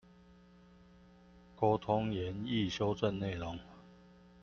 [1.55, 3.59] 溝通研議修正內容